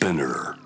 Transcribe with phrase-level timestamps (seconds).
[0.00, 0.56] Spinner.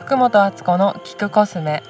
[0.00, 1.82] 福本敦子の聞くコスメ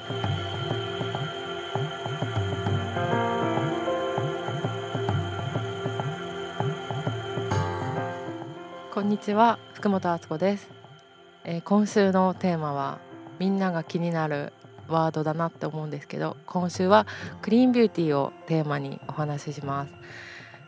[8.93, 10.69] こんにちは福本敦子です、
[11.43, 12.99] えー今週のテーマは
[13.39, 14.53] みんなが気になる
[14.87, 17.05] ワードだなって思うんですけど今週は
[17.41, 19.93] クリーンビューティーをテーマにお話しします、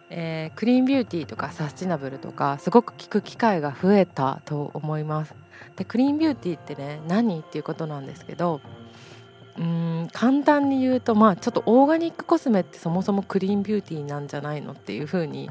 [0.09, 5.35] えークリーンビューティーとかサスティナブルとかすごく聞く機会が増えたと思います。
[5.75, 8.61] でクリーンビューティーってね何っていうことなんですけど
[9.57, 15.49] うーん簡単に言うとまあちょっとオーガニックコスメってそもそもクリーンビューティーなんじゃないのっていうふうに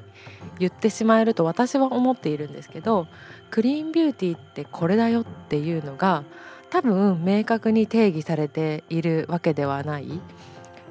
[0.58, 3.06] 言ってしまえると私は思っているんですけど
[3.50, 6.24] クリーンビューティーってこれだよっていうのが
[6.70, 10.20] 多分明確に定義されているわけではない。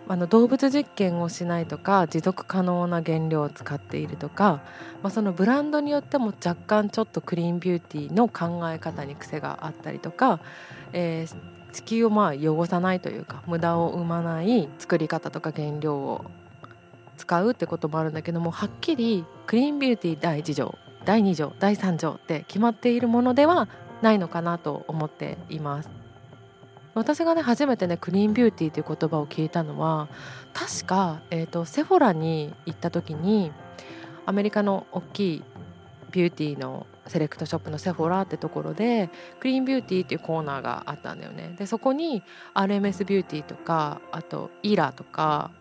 [0.07, 4.61] あの動物実験をしないとか持続可能な原料を使っているとか、
[5.01, 10.39] まあ、そのブランドによっても若干ちょっとクリーンビューティーの考え方に癖があったりとか、
[10.93, 16.23] えー地球をまあ汚さないというか無駄を生まない作り方とか原料を
[17.17, 23.67] 使うってこともあるんだけどもはっきりクリーンビューティー第1条第2条第3条って決まっているものでは
[24.05, 25.89] ないのかなと思っています。
[26.93, 30.07] 私がね初めてねクリーンビューティーという言葉を聞いたのは
[30.53, 33.51] 確か、えー、とセフォラに行った時に
[34.25, 35.43] アメリカの大きい
[36.11, 39.09] ビューティーのセレクトショップのセフォラってところで
[39.41, 45.51] クリーンビューティーっていうコーナーがあったんだよねでそこに RMS ビューティーとかあとイラとか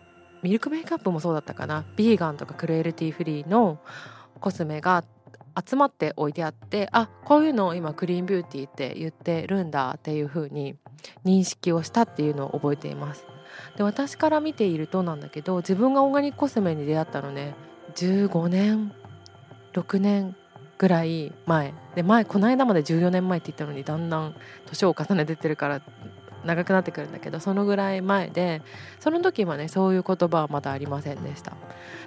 [0.41, 3.79] ミルクメイクアップもそうだったかなビーガンとかクルエルティーフリーの
[4.39, 5.03] コスメが
[5.65, 10.75] 集まって置いてあってあこういうのを今クリーンビューティーって言ってるんだっていう風に
[11.23, 13.25] 認識をしたっていうのを覚えています。
[13.77, 17.55] で私から見ているとなんだけど自分がオーガニックコスメに出会ったのね。
[17.95, 18.91] 15年
[19.73, 20.35] 6年
[20.77, 21.73] ぐらい前。
[21.95, 24.35] で前この間まで14年前って言ったのにだんだん
[24.65, 25.81] 年を重ねてってるから
[26.43, 28.61] 長くなってくるんだけどそのぐらい前で
[28.99, 31.53] その時はねそういう言葉はまだありませんでした。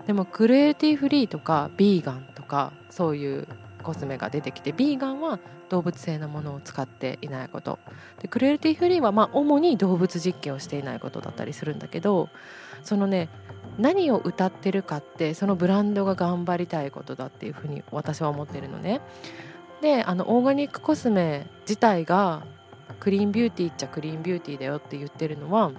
[0.07, 3.47] でもクルエルティフリーとかビーガンかそういう
[3.83, 5.39] コスメが出てきてビーガンは
[5.69, 7.79] 動物性のものを使っていないこと
[8.21, 12.29] でクルエルティフリーはまあ主に動物実験をしていないことだったりするんだけど
[12.83, 13.29] そのね
[13.79, 19.01] 何を歌ってるかってそのブランドが頑張りたいことだっていうふうに私は思ってるのね。
[19.81, 22.45] であのオーガニックコスメ自体が
[22.99, 25.71] クリーンビューティーっちゃクリーンビューティーだよって言ってるのは、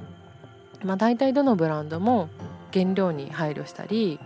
[0.83, 2.29] まあ、大体どのブランドも
[2.71, 4.19] 原料に配慮したり、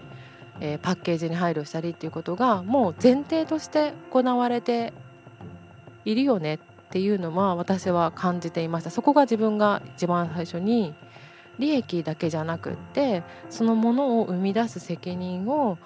[0.59, 4.93] えーパッケージに配慮したりっていうことがもう前提として行われて
[6.05, 6.59] いるよねっ
[6.91, 8.89] ていうのは私は感じていました。
[8.89, 10.93] そこが自分が一番最初に
[11.59, 15.77] 利益だけじゃなくってそのものを生み出す責任を、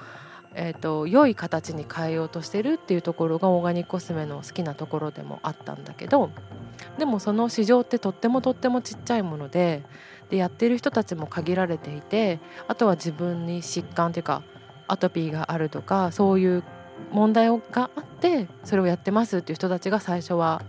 [0.54, 6.30] えー、と良い形に変えようとしてるっていうところがオーガニックコスメの好きなところでもあったんだけど
[6.98, 9.84] でもその市場ってとってもとってもちっちゃいもので
[10.30, 14.42] でやってる人たちも限られていてあとは自分に疾患っていうか
[14.88, 16.64] アトピーがあるとかそういう
[17.12, 20.64] 問題があってそれをやってますっていう人たちが最初は、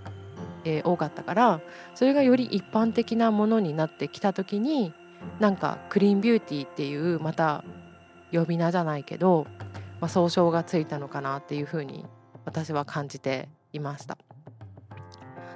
[0.64, 1.60] えー多かったから
[1.94, 4.92] それがより一般的なものになってきた時に
[5.40, 7.64] なんかクリーンビューティーっていうまた
[8.32, 9.46] 呼び名じゃないけど、
[10.00, 12.04] まあ、総称がついたのかなっていうふうに
[12.44, 14.18] 私は感じていました。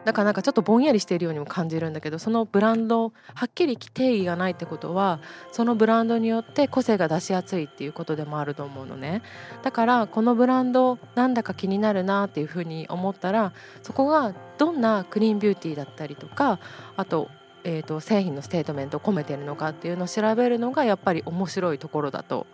[0.04, 5.20] だからなんかちょっとぼんやりしているようにも感じるんだけどそのブランドはっきり定義がないってことは
[5.52, 9.22] そのブランドによって個性が出しやすいっていうことでもあると思うのね
[9.62, 13.52] だからこのブランドなんだか気になるなっていうふうに思ったら
[13.82, 16.58] そこがどんなクリーンビューティーだったりとか
[16.96, 17.28] あと,、
[17.64, 22.46] えー、と製品のステートメントを込めてるのかっていうのを調べるのがやっぱり面白いところだと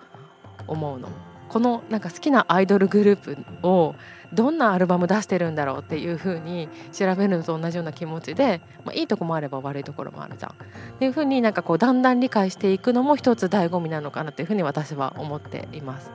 [0.66, 1.08] 思うの。
[1.48, 3.94] このなんか好きなアイドルグループを
[4.32, 10.52] どんなアルバム出してるんだろうっていう風に調べるのと同じような気持ちで、まあ、いいとこもあれば悪いところもあるじゃん。
[10.52, 10.54] っ
[10.98, 16.10] ていう風になんかこうだんだん理解していくのも一つ醍醐味なのかなっていう風に私は思っています。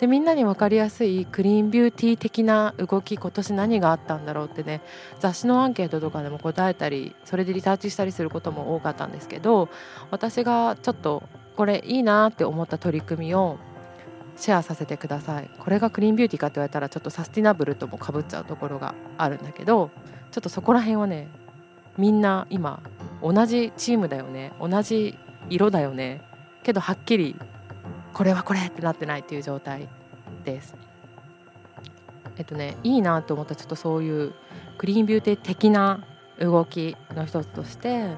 [0.00, 4.80] でみんなに分かりやすいクリーンビューティー的な動き今年何があったんだろうってね
[5.20, 9.68] 雑誌のアンケートとかでも答えたりそれでリサーチしたりすることも多かったんですけど
[10.10, 11.22] 私がちょっと
[11.56, 13.56] これいいなって思った取り組みを
[14.36, 15.50] シェアさせてください。
[15.58, 19.90] これがクリーンビューティーかって言われたらちょっとサスティナブルともかぶっちゃうところがあるんだけど
[20.30, 21.28] ちょっとそこら辺はね
[21.96, 22.82] みんな今
[23.22, 24.52] 同じチームだよね。
[24.60, 25.16] 同じ
[25.48, 26.22] 色だよね。
[26.62, 27.36] けどはっきり
[28.12, 29.88] これはこれってなってないっていう状態
[30.44, 30.74] です。
[32.36, 34.34] えっとねいいなと思ったちょっとそういう
[34.78, 36.04] クリーンビューティー的な
[36.40, 38.16] 動きの一つとして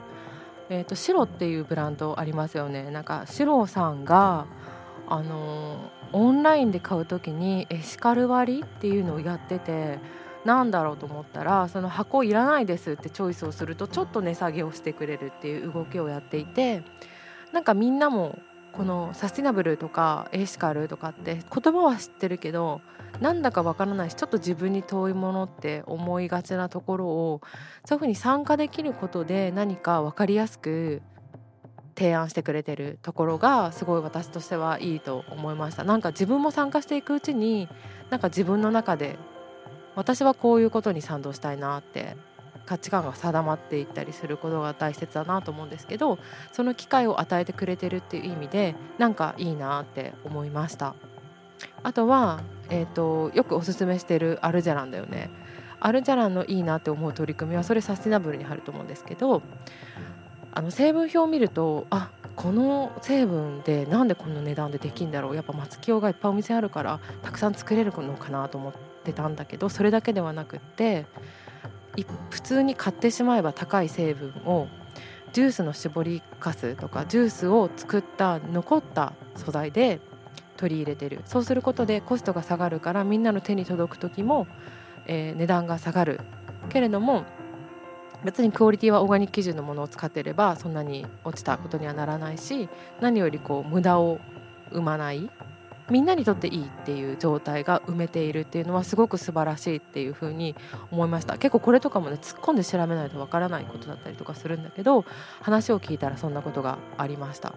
[0.68, 2.90] えーと、白っていうブランドありますよね。
[2.90, 4.46] なんか白さんが
[5.08, 9.98] あのオンラインで買う時にエシカル割っていうのをやってて
[10.44, 16.82] なんだろうと思ったらその箱いらないですってチョイスをするとちょっと値下げをしてくれるっていう動きをやっていて
[17.52, 18.38] なんかみんなも
[18.72, 22.80] このサスティナブルとかエシカルとかって言葉は知ってるけど
[23.20, 27.40] なんだかわからないしちょっと自分に遠いものって思いがちなところを
[27.86, 31.02] そういうふうに参加できることで何か分かりやすく
[31.96, 35.82] 提案してくれてるところがすごい私としてはいいと思いました。
[35.84, 37.68] なんか自分も参加していくうちに
[38.10, 39.16] なんか自分の中で
[39.94, 42.16] 私はこういうことに賛同したいなって
[42.66, 46.18] 価値観が定まっていったりすることが大切だなと思うんですけど
[46.52, 50.94] その機会を与えてくれてるっていう意味でなんかいいなって思いました。
[51.82, 55.30] あとは、えーと、よくおすすめしてるアルジャランだよね。
[55.80, 59.42] アルジャランのいいなって思う取り組みはそれサスティナブルに入ると思うんですけど
[60.56, 65.36] あの成分表を見るとあこの成分でなんでこの値段でできるんだろう。
[65.36, 68.72] やっぱ松清がいっぱいお店あるからたくさん作れるのかなと思っ
[69.04, 71.04] てたんだけどそれだけではなくって
[72.30, 74.68] 普通に買ってしまえば高い成分を
[75.34, 80.00] ジュースの搾りかすとかジュースを作った残った素材で
[80.56, 81.20] 取り入れてる。
[81.26, 84.46] そうすることでコストが下がるからみんなの手に届く時も、
[85.06, 86.20] えー、値段が下がる。
[86.70, 87.24] けれども
[88.26, 92.68] 別にクオリティはオーガニック基準のものを使っていればそんなに落ちたことにはならないし
[93.00, 94.18] 何よりこう無駄を
[94.72, 95.30] 生まない
[95.88, 100.56] みんなにとっていいっていう状態が埋めているっていうのはすごく素晴らしいっていうふうに
[100.90, 101.38] 思いました。
[101.38, 105.04] 結構これとかもね突っ込んで調べないとわからないことだったりとかするんだけど
[105.40, 107.54] 話を聞いたらそんなことがありました。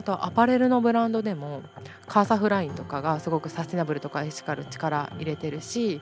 [0.00, 1.60] あとはアパレルのブランドでも
[2.06, 6.00] カーサフラインとかがすごくサスティナブルとかエシカル力入れてるし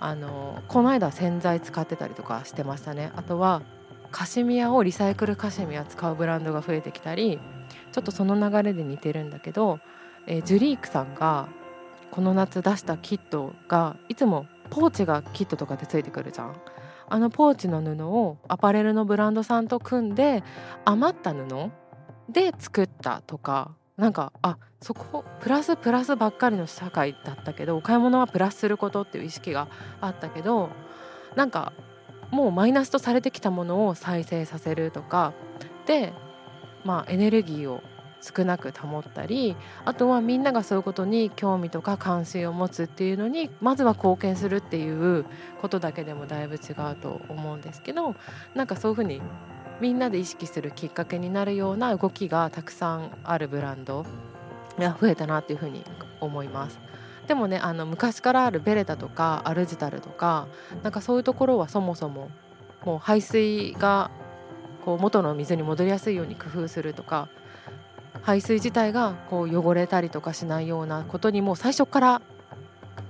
[0.00, 3.62] あのこの間洗剤使ってたりとかしてましたねあとは
[4.10, 7.38] カシミヤをリサイクルカシミヤ使うブランドが増えてきたり
[7.92, 9.80] ちょっとその流れで似てるんだけど
[10.26, 11.48] えー、ジュリークさんが
[12.10, 16.56] この夏出したキットがいつもポーチがキットとかでついてくるじゃん。
[17.08, 20.42] あのポーチの布をアパレルのブランドさんと組んで
[20.84, 21.70] 余った布
[22.28, 29.68] で作ったとかなんかあそこプラスプラスばっかりの社会だったけどお買い物はプラスすることっていう意識が
[30.00, 30.70] あったけど
[31.34, 31.72] なんか
[32.30, 35.32] もうマイナスとされてきたものを再生させるとか
[35.86, 36.12] で
[36.84, 37.82] まあエネルギーを
[38.20, 45.24] 少なく保ったりあとはみんながそういうことに興味とか関心を持つっていうのにまずは貢献するっていう
[45.60, 48.14] ことだけでもだいぶ違うと思うんですけど
[48.54, 49.20] なんかそういうふうに
[49.80, 54.06] みんなで意識するきっかけになるような動きがたくさんあるブランド
[54.78, 55.84] が増えたなっていうふうに
[56.20, 56.78] 思います。
[57.26, 60.46] でもねあの昔からあるベレタとかアルジタルとか
[60.82, 62.30] なんかそういうところはそもそも
[62.84, 64.10] もう排水が
[64.84, 67.28] こう元の水に戻りやすいように工夫するとか
[68.22, 72.22] 排水自体がこう汚れたりとかしないようなことにもう最初から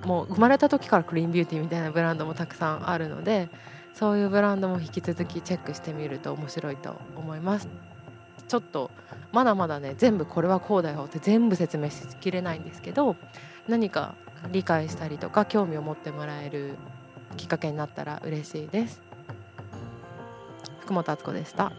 [0.04, 3.50] もう生まれた時からクリーンビューティーみたいなブランドもたくさんあるので
[3.98, 7.66] そういうブランドも引き続きチェックしてみると面白いと思います。
[8.46, 8.90] ちょっと
[9.32, 13.16] まだまだね全部これはこうだよって全部説明しきれないんですけど
[13.66, 14.14] 何か
[14.52, 16.76] 理解したりとか興味を持ってもらえる
[17.38, 19.00] きっかけになったら嬉しいです。
[20.80, 21.72] 福本敦子でした。